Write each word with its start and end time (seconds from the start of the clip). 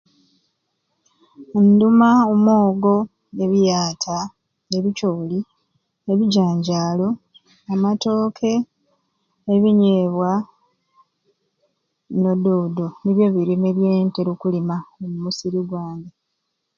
Nduma 1.67 2.07
omwogo, 2.31 2.93
ebiyaata 3.43 4.17
ne 4.69 4.77
bikyoli 4.83 5.39
ne 6.03 6.13
bijjanjjali 6.19 7.07
na 7.65 7.73
matooke 7.83 8.53
ne 9.45 9.55
binyebwa 9.61 10.31
n'oddoodo 12.19 12.87
nibyo 13.01 13.23
emirime 13.29 13.69
byentera 13.77 14.29
okuluma 14.35 14.75
omu 15.03 15.17
musiri 15.23 15.59
gwange 15.69 16.11